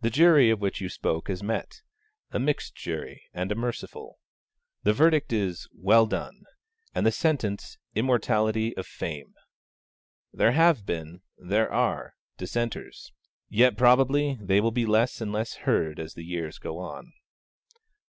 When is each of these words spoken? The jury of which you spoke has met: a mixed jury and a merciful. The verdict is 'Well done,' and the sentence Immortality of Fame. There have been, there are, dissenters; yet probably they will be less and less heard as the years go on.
The 0.00 0.10
jury 0.10 0.48
of 0.50 0.60
which 0.60 0.80
you 0.80 0.88
spoke 0.88 1.26
has 1.26 1.42
met: 1.42 1.82
a 2.30 2.38
mixed 2.38 2.76
jury 2.76 3.24
and 3.34 3.50
a 3.50 3.56
merciful. 3.56 4.20
The 4.84 4.92
verdict 4.92 5.32
is 5.32 5.66
'Well 5.72 6.06
done,' 6.06 6.44
and 6.94 7.04
the 7.04 7.10
sentence 7.10 7.76
Immortality 7.92 8.76
of 8.76 8.86
Fame. 8.86 9.34
There 10.32 10.52
have 10.52 10.86
been, 10.86 11.22
there 11.36 11.68
are, 11.68 12.14
dissenters; 12.38 13.10
yet 13.48 13.76
probably 13.76 14.38
they 14.40 14.60
will 14.60 14.70
be 14.70 14.86
less 14.86 15.20
and 15.20 15.32
less 15.32 15.54
heard 15.54 15.98
as 15.98 16.14
the 16.14 16.22
years 16.24 16.60
go 16.60 16.78
on. 16.78 17.12